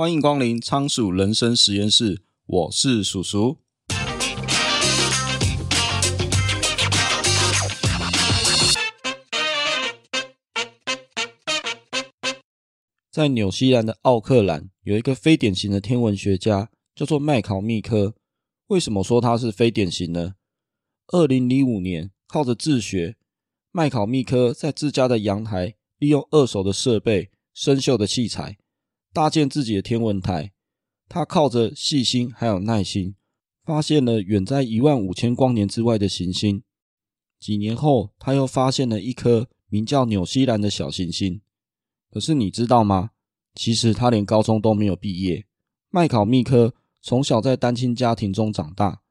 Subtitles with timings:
[0.00, 3.58] 欢迎光临仓鼠人生实验室，我是鼠鼠。
[13.10, 18.14] 在纽西兰的奥克兰，有一个非典型的天文学家，叫做麦考密科。
[18.68, 20.36] 为什么说他是非典型呢？
[21.08, 23.16] 二零零五年，靠着自学，
[23.70, 28.56] 麦考密科在自家的阳台，利用二手的设备、生锈的器材，
[29.12, 30.52] 搭建自己的天文台。
[31.08, 33.16] 他靠着细心还有耐心，
[33.64, 36.62] 发现了远在一万五千光年之外的行星。
[37.38, 41.40] 几年后，他又发现了一颗名叫纽西兰的小行星。
[42.10, 43.10] 可是你知道吗？
[43.54, 45.46] 其实他连高中都没有毕业。
[45.90, 49.02] 麦考密科从小在单亲家庭中长大，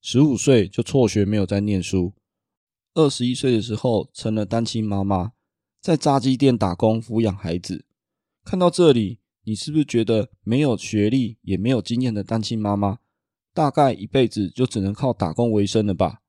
[0.00, 2.14] 十五岁就辍学，没有再念书。
[2.94, 5.32] 二十一岁的时候，成了单亲妈妈，
[5.80, 7.84] 在炸鸡店打工抚养孩子。
[8.44, 12.98] 看到这里，你是不是觉得没有学历也没有经验的单亲妈妈，
[13.54, 16.20] 大概一辈子就只能靠打工为生了吧？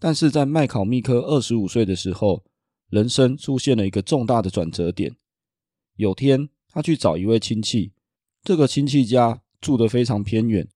[0.00, 2.46] 但是在麦考密科二十五岁的时候，
[2.88, 5.16] 人生出现了一个重大的转折点。
[5.96, 7.92] 有天，他去找一位亲戚，
[8.42, 10.66] 这个亲戚家住得非常偏远，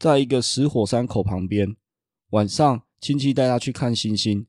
[0.00, 1.76] 在一个死火山口旁边。
[2.30, 4.44] 晚上，亲戚带他去看星星。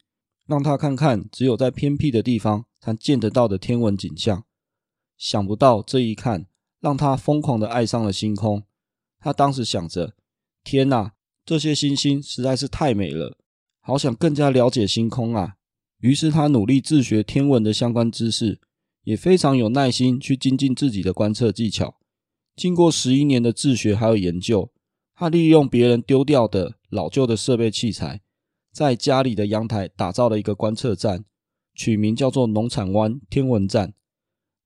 [0.47, 4.43] 让他看看只有在偏僻的地方才见得到的天文景象。
[5.15, 6.47] 想不到这一看，
[6.81, 8.63] 让他疯狂的爱上了星空。
[9.19, 10.15] 他当时想着：
[10.63, 11.13] 天哪，
[11.45, 13.37] 这些星星实在是太美了，
[13.79, 15.55] 好想更加了解星空啊！
[15.99, 18.59] 于是他努力自学天文的相关知识，
[19.03, 21.99] 也非常有耐心去精进自己的观测技巧。
[22.55, 24.71] 经过十一年的自学还有研究，
[25.15, 28.21] 他利用别人丢掉的老旧的设备器材。
[28.73, 31.25] 在家里的阳台打造了一个观测站，
[31.75, 33.93] 取名叫做农场湾天文站。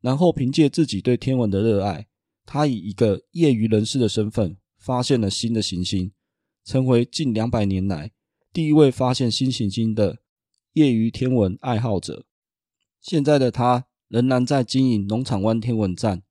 [0.05, 2.05] 然后凭借自己对天文的热爱，
[2.45, 6.11] 他以一个业余人士的身份发现了新的行星，
[6.63, 8.11] 成为近两百年来
[8.53, 10.19] 第一位发现新行星的
[10.73, 12.23] 业余天文爱好者。
[13.01, 16.21] 现在的他仍然在经营农场湾天文站，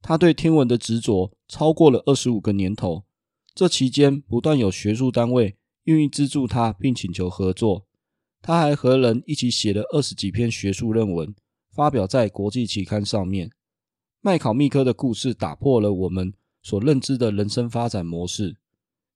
[0.00, 3.02] 他对天文的执着超过了二十五个年头。
[3.52, 5.56] 这期间不断有学术单位。
[5.86, 7.88] 愿意资助他，并请求合作。
[8.42, 11.34] 他还和人一起写了二十几篇学术论文，
[11.78, 13.52] 发表在国际期刊上面。
[14.20, 18.56] 麦考密科的故事打破了我们所认知的人生发展模式。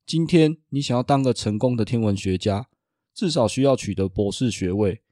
[0.06, 2.68] 今天，你想要当个成功的天文学家，
[3.12, 5.02] 至少需要取得博士学位，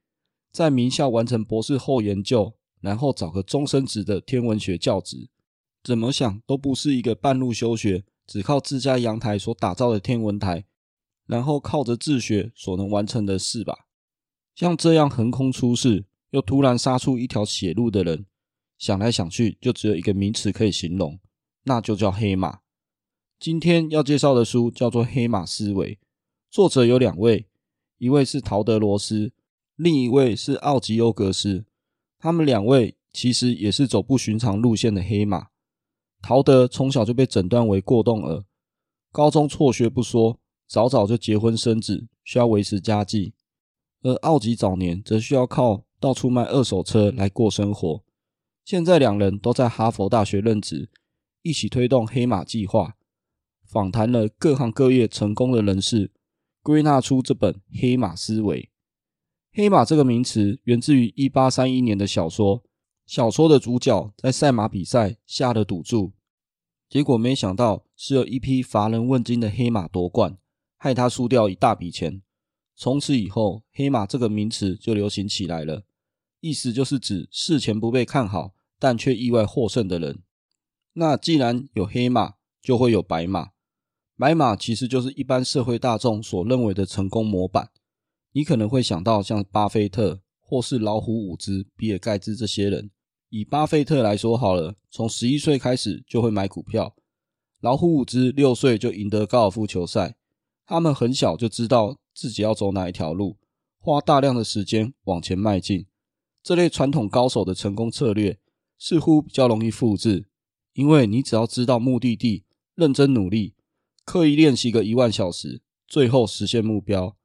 [0.52, 5.28] 在名校完成博士后研究，然后找个终身职的天文学教职。
[5.82, 10.66] 怎么想都不是一个半路休学，只靠自家阳台所打造的天文台。
[11.26, 13.86] 然后靠着自学所能完成的事吧。
[14.54, 18.26] 像这样横空出世又突然杀出一条血路的人，
[18.78, 21.18] 想来想去就只有一个名词可以形容，
[21.64, 22.60] 那就叫黑马。
[23.38, 25.94] 今天要介绍的书叫做《黑马思维》，
[26.50, 27.46] 作者有两位，
[27.98, 29.32] 一位是陶德罗斯，
[29.76, 31.64] 另一位是奥吉欧格斯。
[32.18, 35.48] 他们两位其实也是走不寻常路线的黑马。
[36.20, 38.44] 陶德从小就被诊断为过动儿，
[39.10, 40.38] 高中辍学不说。
[40.68, 43.32] 早早就结婚生子，需要维持家计；
[44.02, 48.02] 而奥吉早年则需要靠到处卖二手车来过生活。
[48.64, 50.88] 现在两人都在哈佛大学任职，
[51.42, 52.96] 一起推动黑马计划，
[53.64, 56.10] 访谈了各行各业成功的人士，
[56.62, 58.62] 归纳出这本《黑马思维》。
[59.52, 62.62] 黑马这个名词源自于一八三一年的小说，
[63.04, 66.12] 小说的主角在赛马比赛下了赌注，
[66.88, 70.38] 结果没想到是有一匹乏人问津的黑马夺冠。
[70.82, 72.22] 害他输掉一大笔钱，
[72.74, 75.84] 从此以后，黑马这个名词就流行起来了。
[76.40, 80.22] 意思就是指事前不被看好，但却意外获胜的人。
[80.94, 83.50] 那既然有黑马，就会有白马。
[84.18, 87.70] 白马其实就是一般社会大众所认为的成功模板。
[88.32, 92.90] 你可能会想到像巴菲特或是老虎伍兹、比尔盖茨这些人。
[93.28, 96.94] 以巴菲特来说好了，从十一岁开始就会买股票；
[97.60, 100.16] 老虎伍兹六岁就赢得高尔夫球赛。
[100.66, 103.36] 他们很小就知道自己要走哪一条路，
[103.78, 105.86] 花大量的时间往前迈进。
[106.42, 108.38] 这类传统高手的成功策略
[108.78, 110.26] 似乎比较容易复制，
[110.72, 112.44] 因为你只要知道目的地，
[112.74, 113.54] 认真努力，
[114.04, 117.16] 刻意练习个一万小时，最后实现目标。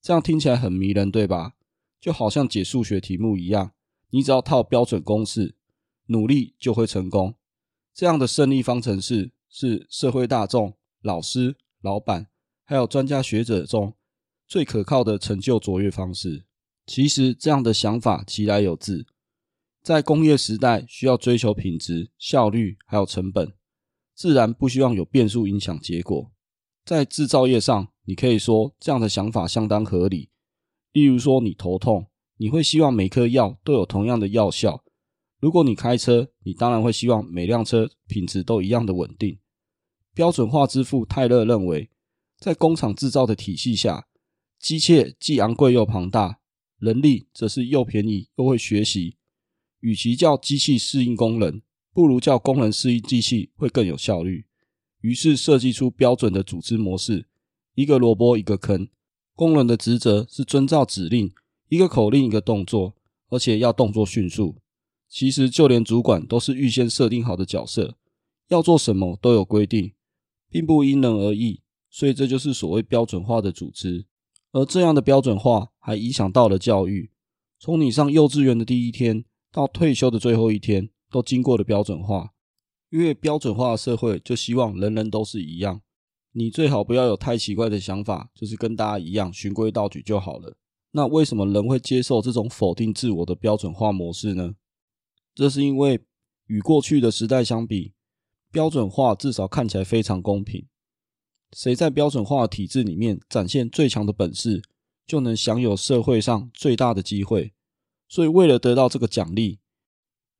[0.00, 1.54] 这样听起来很迷人，对吧？
[2.00, 3.72] 就好像解数学题目一样，
[4.10, 5.54] 你只要套标准公式，
[6.06, 7.34] 努力就会成功。
[7.94, 12.28] 这样的胜利方程式是社会大众、老师、老板。
[12.64, 13.92] 还有专家学者中
[14.48, 16.46] 最可靠的成就卓越方式。
[16.86, 19.06] 其实这样的想法其来有自，
[19.82, 23.52] 在工业时代需要追求品质、效率还有成本，
[24.14, 26.30] 自然不希望有变数影响结果。
[26.84, 30.30] 在制造业上，你可以说这样的想法相当合理。
[30.92, 34.84] 例如说，你头痛，你会希望每颗药都有同样的药效。
[35.38, 39.38] 如果你开车，你当然会希望每辆车品质都一样的稳定。
[40.14, 41.90] 标准化之父泰勒认为，
[42.38, 44.06] 在工厂制造的体系下，
[44.58, 46.40] 机械既昂贵又庞大，
[46.82, 49.16] 人力则是又便宜又会学习。
[49.78, 51.62] 与其叫机器适应工人，
[51.94, 54.46] 不如叫工人适应机器会更有效率。
[55.00, 57.28] 于是设计出标准的组织模式：
[57.76, 58.88] 一个萝卜一个坑。
[59.36, 61.32] 工人的职责是遵照指令，
[61.68, 62.96] 一个口令一个动作，
[63.28, 64.56] 而且要动作迅速。
[65.08, 67.96] 其实，就连主管都是预先设定好的角色，
[68.48, 69.92] 要做什么都有规定，
[70.50, 71.60] 并不因人而异。
[71.88, 74.06] 所以，这就是所谓标准化的组织。
[74.52, 77.10] 而这样的标准化还影响到了教育，
[77.58, 82.34] 从你上幼稚园的第一天到退休的最后一天，都经过了标准化。
[82.90, 85.80] 因为标准化的社会就希望人人都是一样，
[86.32, 90.58] 你最好不要有太奇怪的想法，就是跟大家一样循规蹈矩就好了。
[90.90, 94.54] 那为什么人会接受这种否定自我的标准化模式呢？
[95.34, 96.04] 这是因为
[96.48, 97.94] 与过去的时代相比，
[98.50, 100.66] 标准化至少看起来非常公平。
[101.52, 104.62] 谁在标准化体制里面展现最强的本事，
[105.06, 107.52] 就能享有社会上最大的机会。
[108.08, 109.58] 所以，为了得到这个奖励，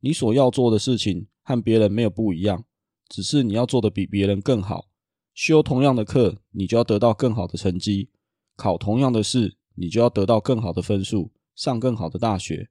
[0.00, 2.64] 你所要做的事情和别人没有不一样，
[3.08, 4.88] 只是你要做的比别人更好。
[5.34, 8.08] 修同样的课，你就要得到更好的成绩；
[8.56, 12.70] 考同样的试，你就要得到更好的分数，上更好的大学。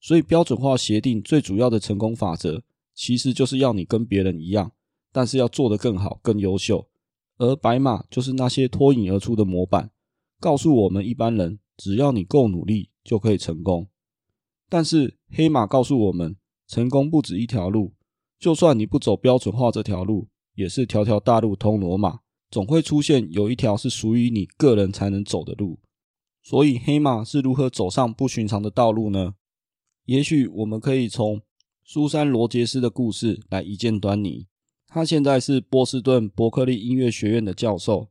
[0.00, 2.62] 所以，标准化协定最主要的成功法则，
[2.94, 4.72] 其实就是要你跟别人一样，
[5.12, 6.87] 但是要做得更好、更优秀。
[7.38, 9.90] 而白马就是那些脱颖而出的模板，
[10.38, 13.88] 告诉我们一般人，只要你够努力，就可以成功。
[14.68, 16.36] 但是黑马告诉我们，
[16.66, 17.94] 成功不止一条路，
[18.38, 22.20] 就算你不走标准化这条路，也是条条大路通罗马，
[22.50, 25.78] 总会出现有一条是属于你个人才能走的路。
[26.42, 29.34] 所以，黑马是如何走上不寻常的道路呢？
[30.06, 31.42] 也许我们可以从
[31.84, 34.46] 苏珊·罗杰斯的故事来一见端倪。
[34.98, 38.08] 他现在是波士顿伯克利音乐学院的教授，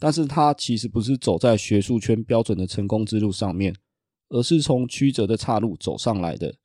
[0.00, 3.72] 但是他其实不是走在学术圈标准的成功之路上面，
[4.30, 6.56] 而是从曲折的岔路走上来的。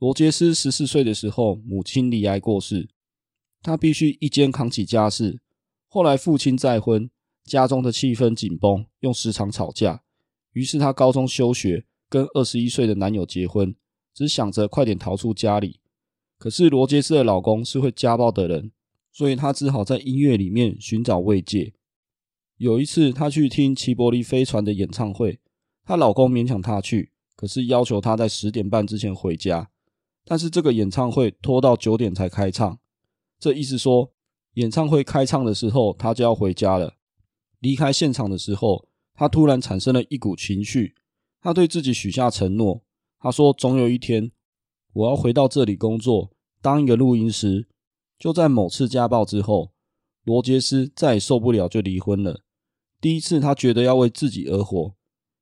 [0.00, 2.90] 罗杰斯十四岁的时候，母亲罹癌过世，
[3.62, 5.40] 他必须一肩扛起家事。
[5.88, 7.08] 后来父亲再婚，
[7.44, 10.02] 家中的气氛紧绷，又时常吵架，
[10.52, 13.74] 于是他高中休学，跟二十一岁的男友结婚。
[14.12, 15.80] 只想着快点逃出家里，
[16.36, 18.72] 可是罗杰斯的老公是会家暴的人，
[19.12, 21.74] 所以她只好在音乐里面寻找慰藉。
[22.56, 25.40] 有一次，她去听齐柏林飞船的演唱会，
[25.84, 29.70] 她老公勉强她去，可是要求她在十点半之前回家。
[30.24, 32.78] 但是这个演唱会拖到九点才开唱，
[33.38, 34.12] 这意思说，
[34.54, 36.96] 演唱会开唱的时候她就要回家了。
[37.60, 40.94] 离开现场的时候，她突然产生了一股情绪，
[41.40, 42.84] 她对自己许下承诺。
[43.22, 44.32] 他说：“总有一天，
[44.94, 46.30] 我要回到这里工作，
[46.62, 47.68] 当一个录音师。”
[48.20, 49.72] 就在某次家暴之后，
[50.24, 52.42] 罗杰斯再也受不了，就离婚了。
[53.00, 54.94] 第一次，他觉得要为自己而活，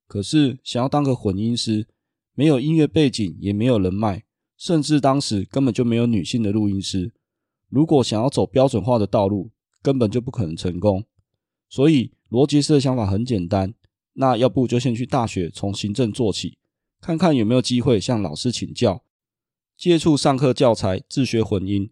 [0.07, 1.85] 可是想要当个混音师，
[2.33, 4.23] 没有音乐背景，也没有人脉，
[4.55, 7.13] 甚至当时根本就没有女性的录音师。
[7.67, 11.03] 如果想要走标准化的道路，根本就不可能成功。
[11.67, 13.73] 所以，罗杰斯的想法很简单：
[14.13, 16.57] 那要不就先去大学从行政做起。
[17.01, 19.03] 看看有没有机会向老师请教，
[19.77, 21.91] 接触上课教材，自学混音。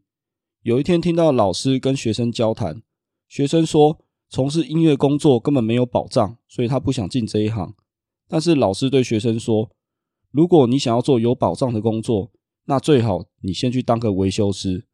[0.67, 2.81] 有一天听到老师跟学生交谈，
[3.29, 7.73] 学生说从事音乐工作根本没有保障，所以他不想进这一行。
[8.27, 9.71] 但是老师对学生说，
[10.29, 12.33] 如果你想要做有保障的工作，
[12.65, 14.85] 那最好你先去当个维修师。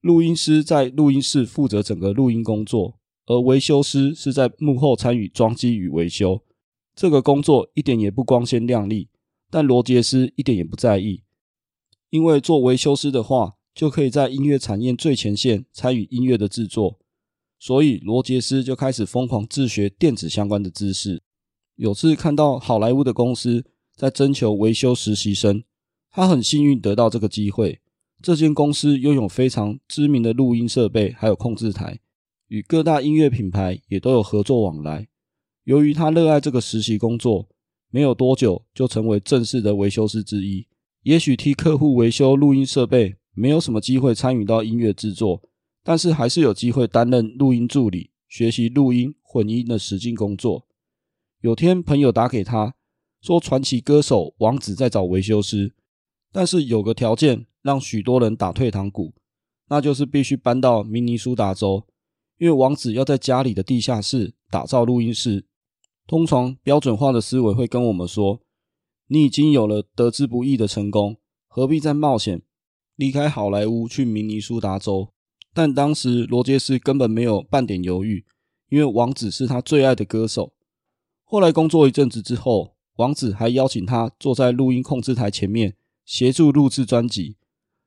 [0.00, 6.42] 录音师在录音室负责整个录音工作，而维修师是在幕后参与装机与维修。
[6.94, 9.10] 这个工作一点也不光鲜亮丽。
[9.50, 11.22] 但罗杰斯一点也不在意，
[12.08, 16.98] 因为做维修师的话，就可以在音乐产业最前线参与音乐的制作，
[17.58, 21.22] 所以罗杰斯就开始疯狂自学电子相关的知识。
[21.76, 23.64] 有次看到好莱坞的公司
[23.94, 25.62] 在征求维修实习生，
[26.10, 27.80] 他很幸运得到这个机会。
[28.22, 32.00] 这间公司拥有非常知名的录音设备，还有控制台，
[32.48, 35.06] 与各大音乐品牌也都有合作往来。
[35.64, 37.48] 由于他热爱这个实习工作。
[37.88, 40.66] 没有多久就成为正式的维修师之一。
[41.04, 45.42] 也许替客户维修录音设备没有什么机会参与到音乐制作，
[45.84, 50.66] 但是还是有机会担任录音助理，学习录音混音的实际工作。
[51.42, 52.74] 有天朋友打给他
[53.20, 55.74] 说，传奇歌手王子在找维修师，
[56.32, 59.12] 但是有个条件让许多人打退堂鼓，
[59.68, 61.86] 那就是必须搬到明尼苏达州，
[62.38, 65.44] 因为王子要在家里的地下室打造录音室。
[66.06, 68.40] 通常标准化的思维会跟我们说
[69.08, 72.40] ：“你已经有了得之不易的成功，何必再冒险
[72.96, 75.12] 离开好莱坞去明尼苏达州？”
[75.54, 78.26] 但当时罗杰斯根本没有半点犹豫，
[78.68, 80.52] 因为王子是他最爱的歌手。
[81.24, 87.36] 后来工作一阵子之后，王子还邀请他坐在录音控制台前面协助录制专辑。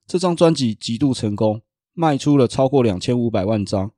[0.07, 1.61] 这张专辑极度成功，
[1.93, 3.91] 卖出了超过两千五百万张，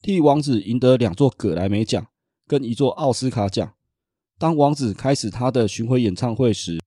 [0.00, 2.06] 替王子赢得两座葛莱美奖。
[2.48, 3.72] 跟一座奥斯卡奖。
[4.38, 6.80] 当王子开始他的巡回演唱会时，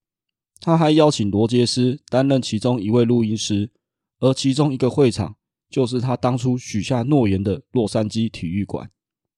[0.66, 3.70] 他还邀请罗杰斯担任其中一位录音师，
[4.18, 5.36] 而其中一个会场
[5.70, 8.90] 就是他当初许下诺言的洛杉矶体育馆。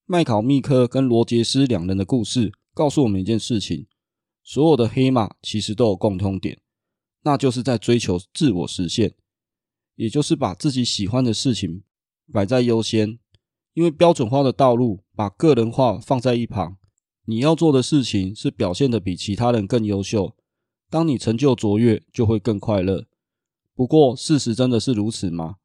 [0.06, 3.86] 麦考密科跟罗杰斯两人的故事告诉我们一件事情：
[4.42, 6.58] 所有的黑马其实都有共通点，
[7.24, 9.12] 那就是在追求自我实现，
[9.96, 11.82] 也就是把自己喜欢的事情
[12.32, 13.18] 摆在优先。
[13.74, 16.78] 因为标准化的道路把个人化放在一旁，
[17.26, 20.34] 你要做的事情是表现得比其他人更优秀。
[20.90, 23.06] 当你成就卓越，就会更快乐。
[23.74, 25.56] 不过，事实真的是如此吗？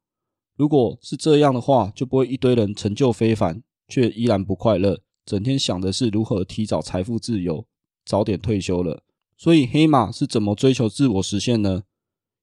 [0.56, 7.66] 如果是这样的话，就不会一堆人成就非凡，却依然不快乐，整天想的是如何提早财富自由，
[8.04, 9.02] 早点退休了。
[9.36, 11.84] 所以，黑马是怎么追求自我实现呢？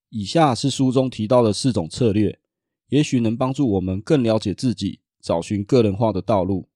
[0.09, 2.39] 以下是书中提到的四种策略，
[2.89, 4.99] 也许能帮助我们更了解自己。
[5.23, 6.67] 找寻个人化的道路。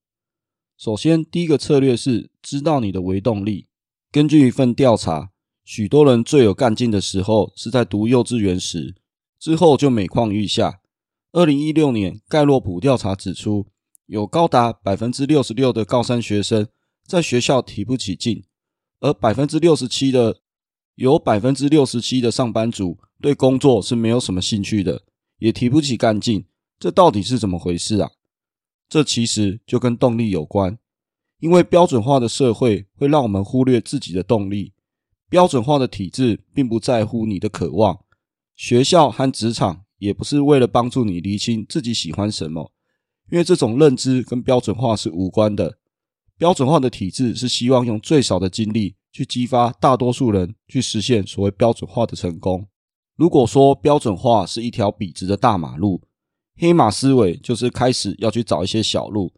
[0.77, 3.65] 首先，第一个策略是知道你的微动力。
[4.11, 5.31] 根据一份调查，
[5.65, 8.93] 许多人最有干劲的时候是在读幼稚园时，
[9.39, 10.79] 之后就每况愈下。
[11.31, 13.65] 二零一六年盖洛普调查指出，
[14.05, 16.67] 有高达百分之六十六的高三学生
[17.07, 18.43] 在学校提不起劲，
[18.99, 20.37] 而百分之六十七的
[20.93, 25.01] 有百分之六十七的上班族对工作是没有什么兴趣的，
[25.39, 26.45] 也提不起干劲。
[26.77, 28.11] 这到底是怎么回事啊？
[28.87, 30.77] 这其实就跟动力有关，
[31.39, 34.73] 因为标准化的社会会让我们忽略自己的动力。
[35.29, 37.99] 标准化的体制并不在乎你的渴望，
[38.55, 42.71] 学校和职场也不是为了帮助你厘清自己喜欢什么，
[43.31, 45.79] 因为这种认知跟标准化是无关的。
[46.37, 52.67] 标准化的体制是希望用最少的精力去激发大多数人去实现所谓标准化的成功。
[53.15, 56.01] 如果说标准化是一条笔直的大马路，
[56.57, 59.33] 黑马思维就是开始要去找一些小路，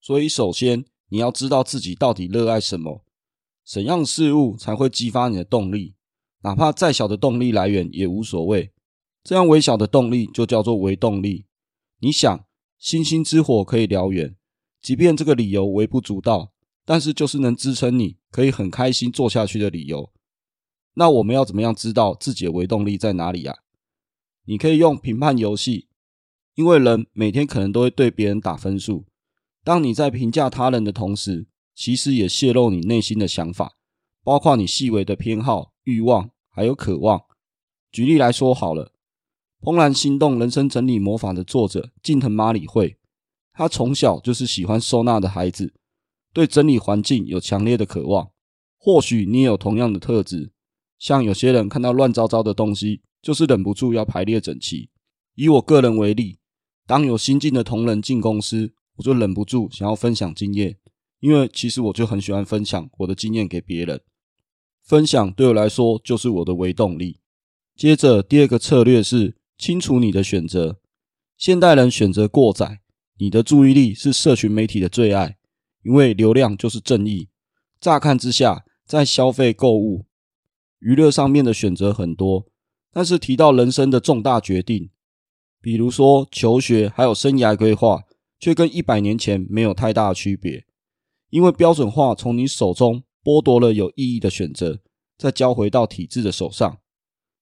[0.00, 3.04] 所以首先你要知道自己到底热爱什么，
[3.70, 5.94] 怎样事物才会激发你的动力，
[6.42, 8.72] 哪怕再小的动力来源也无所谓。
[9.22, 11.46] 这样微小的动力就叫做微动力。
[12.00, 12.44] 你想，
[12.78, 14.34] 星星之火可以燎原，
[14.82, 16.50] 即便这个理由微不足道，
[16.84, 20.10] 但是就是能支撑你可以很开心做下去的理由。
[20.94, 23.58] 那我们要怎么样知道自己的微动力在哪里呀？
[24.46, 25.86] 你可以用评判游戏。
[26.56, 29.06] 因为人每天可能都会对别人打分数，
[29.62, 31.46] 当你在评价他人的同时，
[31.80, 33.78] 其实也泄露你内心的想法，
[34.22, 37.22] 包括你细微的偏好、欲望还有渴望。
[37.90, 38.92] 举例来说好了，
[39.66, 42.98] 《怦然心动：人生整理魔法》的作者近藤麻里惠，
[43.54, 45.72] 他从小就是喜欢收纳的孩子，
[46.34, 48.30] 对整理环境有强烈的渴望。
[48.76, 50.52] 或许你也有同样的特质，
[50.98, 54.90] 像有些人看到乱糟糟的东西，就是忍不住要排列整齐。
[55.34, 56.40] 以我个人为例。
[56.86, 60.76] 当有新进的同仁进公司，我就忍不住想要分享经验，
[61.20, 64.00] 因为其实我就很喜欢分享我的经验给别人。
[64.82, 67.20] 分享对我来说就是我的微动力。
[67.76, 70.80] 接着，第二个策略是清楚你的选择。
[71.36, 72.80] 现代人选择过载，
[73.18, 75.38] 你的注意力是社群媒体的最爱，
[75.82, 77.28] 因为流量就是正义。
[77.80, 80.04] 乍看之下，在消费、购物、
[80.80, 82.46] 娱乐上面的选择很多，
[82.92, 84.90] 但是提到人生的重大决定。
[85.62, 88.02] 比如说求学，还有生涯规划，
[88.38, 90.66] 却跟一百年前没有太大的区别，
[91.30, 94.80] 因为标准化从你手中剥夺了有意义的选择，
[95.16, 96.78] 再交回到体制的手上。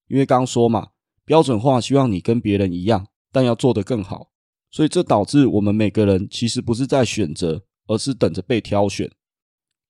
[0.07, 0.89] 因为刚说嘛，
[1.25, 4.31] 标准化希望你跟别人一样，但要做得更好，
[4.71, 9.11] 所以这导致我们每个人其实不是在选择，而是等着被挑选。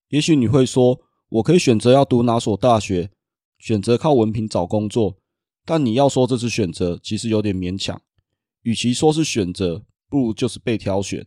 [0.09, 3.11] 也许你会说，我可以选择要读哪所大学，
[3.59, 5.19] 选择靠文凭找工作，
[5.65, 8.01] 但你要说这是选择，其实有点勉强。
[8.63, 11.27] 与其说是选择，不如就是被挑选。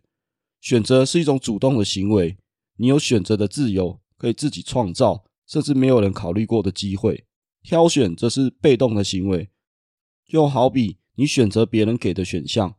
[0.59, 2.37] 选择是一种主动的行为，
[2.81, 7.25] 你有选择的自由，可以自己创造，甚至没有人考虑过的机会。
[7.61, 9.51] 挑选则是被动的行为，
[10.27, 12.73] 就好比你选择别人给的选项，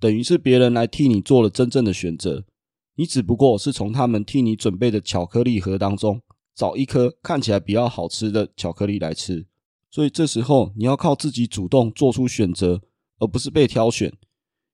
[0.00, 2.44] 等于是别人来替你做了真正的选择，
[2.96, 6.20] 你只不过是从他们替你准备的巧克力盒当中
[6.56, 9.46] 找一颗看起来比较好吃的巧克力来吃。
[9.88, 12.82] 所以这时候你要靠自己主动做出选择。
[13.20, 14.12] 而不是被挑选，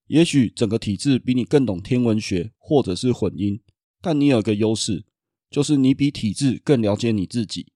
[0.07, 3.61] 也许整个体制比你更懂天文学，或者是混音，
[4.01, 5.05] 但你有个优势，
[5.51, 7.73] 就是你比体制更了解你自己。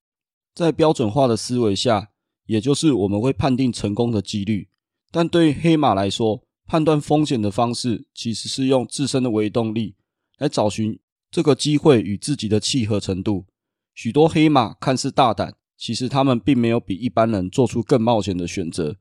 [0.55, 2.11] 在标准化的思维下，
[2.47, 4.69] 也就是我们会判定成功的几率，
[5.11, 9.97] 但对于黑马来说，判断风险的方式其实是用自身的微动力
[10.39, 10.99] 来找寻
[11.31, 13.47] 这个机会与自己的契合程度。
[13.95, 18.97] 许多黑马看似大胆，其实他们并没有比一般人做出更冒险的选择，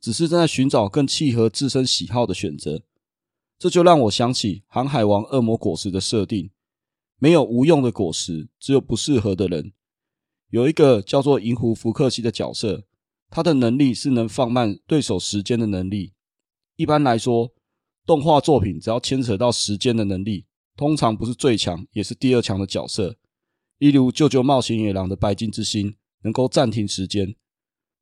[0.00, 2.82] 只是正在寻找更契合自身喜好的选择。
[3.58, 6.50] 这就让我想起《航海王：恶魔果实》的设定：
[7.22, 9.72] 没有无用的果实，只有不适合的人。
[10.48, 12.86] 有一个叫做银狐福克西的角色，
[13.28, 16.14] 他的能力是能放慢对手时间的能力。
[16.76, 17.52] 一般来说，
[18.06, 20.46] 动画作品只要牵扯到时间的能力，
[20.76, 23.18] 通常不是最强，也是第二强的角色。
[23.76, 27.36] 例如《救救冒险野狼》的白金之心能够暂停时间，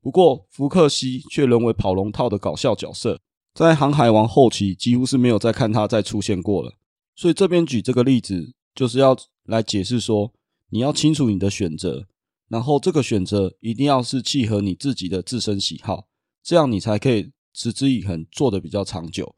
[0.01, 3.19] 不过福克西却沦为跑龙套的搞笑角色，
[3.53, 6.77] 在《航海王》后期几乎是没有再看他再出现过了。
[7.15, 10.33] 所以这边举这个例子，就是要来解释说，
[10.69, 12.07] 你要清楚你的选择。
[12.47, 16.07] 然后这个选择一定要是契合你自己的自身喜好，
[16.41, 19.35] 这样你才可以持之以恒，做得比较长久。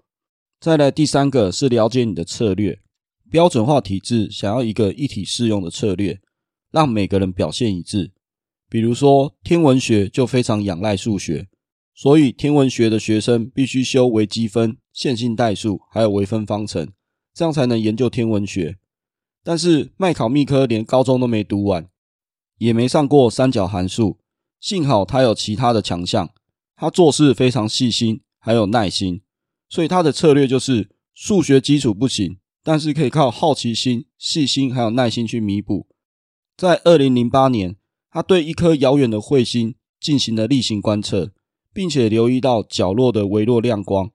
[0.61, 2.79] 再来第三个是了解你的策略，
[3.29, 6.21] 标准化体制想要一个一体适用的策略，
[6.71, 8.13] 让每个人表现一致。
[8.69, 11.49] 比如说天文学就非常仰赖数学，
[11.93, 16.89] 所以天文学的学生必须修微积分、线性代数还有微分方程，
[17.33, 18.77] 这样才能研究天文学。
[19.43, 21.87] 但是麦考密科连高中都没读完。
[22.57, 24.19] 也没上过三角函数，
[24.59, 26.29] 幸好他有其他的强项，
[26.75, 29.23] 他做事非常细心，还有耐心，
[29.67, 35.87] 所以他的策略就是数学基础不行，但是可以靠好奇心、细心还有耐心去弥补。
[36.55, 37.75] 在二零零八年，
[38.11, 41.31] 他对一颗遥远的彗星进行了例行观测，
[41.73, 44.11] 并且留意到角落的微弱亮光。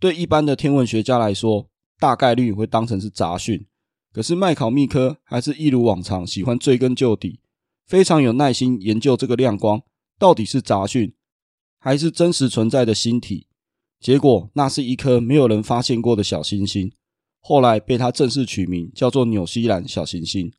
[0.00, 3.66] 对一般的天文学家来说，大概率会当成是杂讯，
[4.12, 7.40] 可是麦考密科还是一如往常喜欢追根究底。
[7.86, 9.82] 非常有耐心研究这个亮光
[10.18, 11.12] 到底是杂讯
[11.78, 13.48] 还是真实存在的星体，
[14.00, 16.92] 结果那是一颗没有人发现过的小行星，
[17.40, 20.52] 后来被他正式取名叫做纽西兰小行星。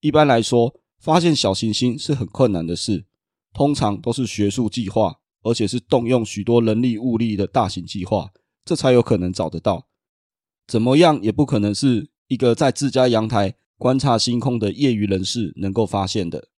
[0.00, 3.04] 一般来说，发现小行星是很困难的事，
[3.52, 8.30] 通常都是学术计划，而且是动用许多人力物力的大型计划，
[8.64, 9.88] 这才有可能找得到。
[10.68, 16.48] 怎么样也不可能是一个在自家阳台观察星空的业余人士能够发现的。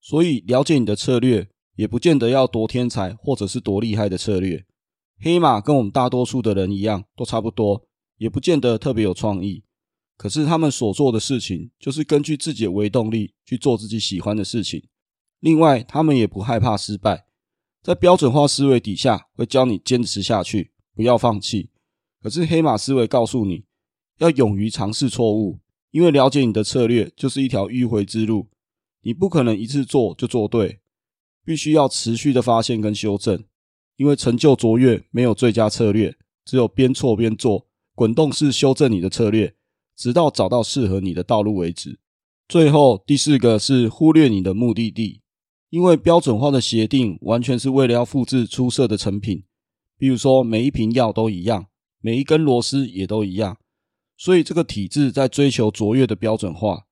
[0.00, 4.64] 所以，了解你的策略，也不见得要多天才或者是多厉害的策略。
[5.18, 9.62] 黑马跟我们大多数的人一样，都差不多，也不见得特别有创意。
[10.16, 14.82] 可是他们所做的事情，就是根据自己的微动力去做自己喜欢的事情。
[15.40, 17.26] 另外，他们也不害怕失败，
[17.82, 21.68] 在标准化思维底下，会教你坚持下去，不要放弃。
[22.22, 23.64] 可是黑马思维告诉你，
[24.20, 25.58] 要勇于尝试错误，
[25.90, 28.48] 因为了解你的策略，就是一条迂回之路。
[29.02, 30.80] 你不可能一次做就做对，
[31.42, 33.42] 必须要持续的发现跟修正，
[33.96, 39.54] 因为成就卓越没有最佳策略，只有边错边做，滚动式修正你的策略，
[39.96, 41.98] 直到找到适合你的道路为止。
[42.46, 45.22] 最后第四个是忽略你的目的地，
[45.70, 49.44] 因为标准化的协定完全是为了要复制出色的成品，
[49.96, 51.68] 比如说每一瓶药都一样，
[52.02, 53.56] 每一根螺丝也都一样，
[54.20, 56.84] 所以这个体制在追求卓越的标准化。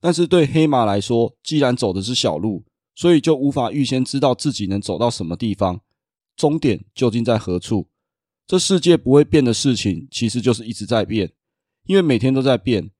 [0.00, 2.64] 但是对黑马来说，既然走的是小路，
[2.96, 5.82] 所以就无法预先知道自己能走到什么地方，
[6.36, 7.86] 终点究竟在何处。
[8.48, 11.30] 这世界不会变的事情，其实就是一直在变，
[11.86, 12.90] 因为每天都在变。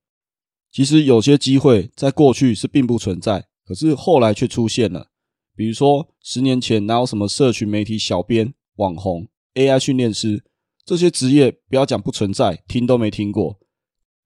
[0.71, 5.09] 其实有些机会在过去是并不存在，可是后来却出现了。
[5.57, 10.45] 比如说，十年前哪有什么社群媒体小编、网红、AI 训练师
[10.85, 11.51] 这些职业？
[11.69, 13.59] 不要讲不存在，听都没听过。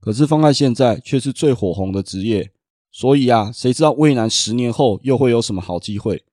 [0.01, 2.53] 可是放在现在，却是最火红的职业。
[2.93, 6.25] 所以啊，谁知道未来十年后又会有什么好机会？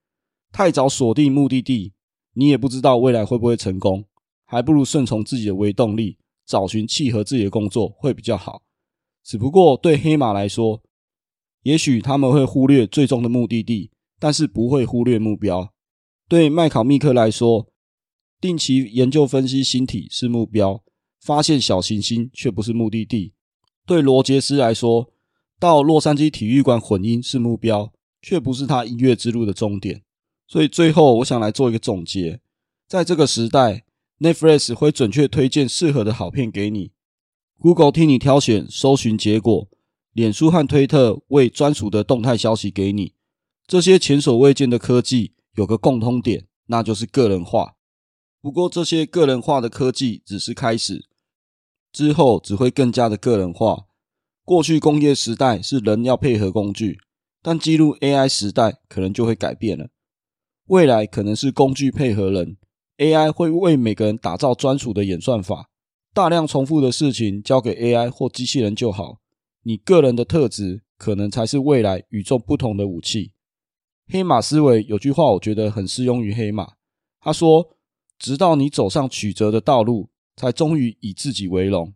[0.50, 1.92] 太早锁定目的地，
[2.34, 4.06] 你也不知道未来会不会成功，
[4.46, 8.62] 还不如顺从自己的微动力，找寻契合自己的工作会比较好。
[9.22, 10.82] 只不过对黑马来说，
[11.64, 15.70] 也许他们会忽略最终的目的地，但是不会忽略目标。
[16.26, 17.68] 对麦考密克来说，
[18.40, 20.82] 定期研究分析星体是目标，
[21.20, 23.33] 发现小行星却不是目的地。
[23.86, 25.10] 对罗杰斯来说，
[25.58, 27.92] 到洛杉矶体育馆混音是目标，
[28.22, 30.02] 却不是他音乐之路的终点。
[30.46, 32.40] 所以最后，我想来做一个总结：
[32.88, 33.84] 在这个时代
[34.20, 36.92] ，Netflix 会准确推荐适合的好片给你
[37.58, 39.68] ；Google 替你挑选搜寻结果；
[40.12, 43.14] 脸书和推特为专属的动态消息给你。
[43.66, 47.74] 这些前所未见的科技有个共通点，那就是个人化。
[48.40, 51.06] 不过，这些个人化的科技只是开始，
[51.94, 53.86] 之后只会更加的个人化。
[54.44, 56.98] 过去工业时代是人要配合工具，
[57.40, 59.88] 但进入 AI 时代可能就会改变了。
[60.66, 62.56] 未来可能是工具配合人
[62.98, 65.70] ，AI 会为每个人打造专属的演算法，
[66.12, 69.20] 大量重复的事情交给 AI 或机器人就好。
[69.62, 73.32] 你个人的特质可能才是未来与众不同的武器。
[74.08, 76.72] 黑马思维有句话，我觉得很适用于黑马。
[77.20, 77.76] 他说
[78.18, 81.94] ：“直到你走上曲折的道路，才终于以自己为荣。”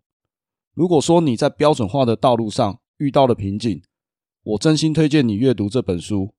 [0.74, 3.82] 如果说你在标准化的道路上遇到了瓶颈，
[4.44, 6.32] 我真心推荐你阅读这本书，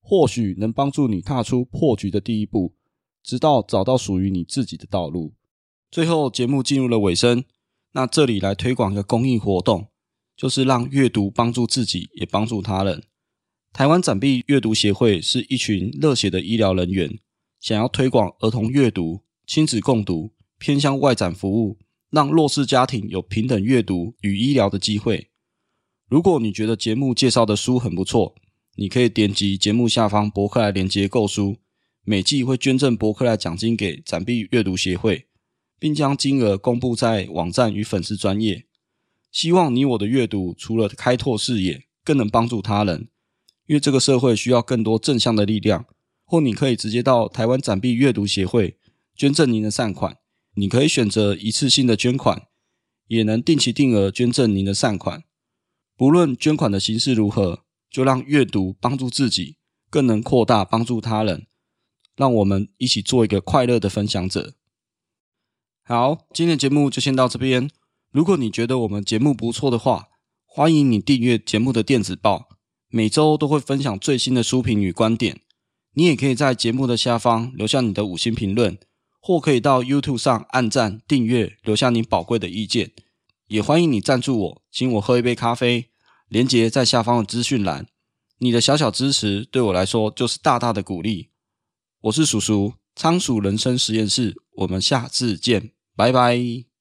[0.00, 2.74] 或许能帮助你踏出破局的第一步，
[3.22, 5.34] 直到找到属于你自己的道路。
[5.90, 7.44] 最后，节目进入了尾声，
[7.92, 9.88] 那这里来推广一个公益活动，
[10.36, 13.04] 就是让阅读帮助自己，也帮助他人。
[13.72, 17.18] 台湾展臂阅读协会是一群热血的医疗人员，
[17.60, 20.32] 想要推广儿童阅读、亲子共读、
[20.64, 21.76] 偏向外展服务，
[22.08, 25.28] 让弱势家庭有平等阅读与医疗的机会。
[26.08, 28.34] 如果你觉得节目介绍的书很不错，
[28.76, 31.58] 你可以点击节目下方博客来连接购书，
[32.06, 35.26] 每季会捐赠博客来奖金给展臂阅读协会，
[35.78, 38.64] 并将金额公布在网站与粉丝专业。
[39.30, 43.08] 希望你我的阅读除了开拓视野，更能帮助他人。
[43.66, 45.84] 因为这个社会需要更多正向的力量，
[46.24, 48.78] 或你可以直接到台湾展臂阅读协会
[49.14, 50.16] 捐赠您的善款。
[50.54, 52.48] 你可以选择一次性的捐款，
[53.08, 55.24] 也能定期定额捐赠您的善款。
[55.96, 59.56] 不论捐款的形式如何，就让阅读帮助自己，
[59.90, 61.46] 更能扩大帮助他人。
[62.16, 64.54] 让我们一起做一个快乐的分享者。
[65.82, 67.68] 好，今天的节目就先到这边。
[68.12, 70.08] 如果你觉得我们节目不错的话，
[70.44, 72.48] 欢迎你订阅节目的电子报。
[72.88, 75.40] 每周都会分享最新的书评与观点，
[75.94, 78.78] 你也可以在节目的下方留下你的五星评论，
[79.26, 82.92] 或可以到 YouTube 上按赞、订阅，留下你宝贵的意见。
[83.46, 85.88] 也欢迎你赞助我，请我喝一杯咖啡，
[86.28, 87.86] 连结在下方的资讯栏。
[88.40, 91.30] 你的小小支持对我来说就是大大的鼓励。
[92.02, 96.73] 我是叔叔，仓鼠人生实验室，我们下次见，拜拜。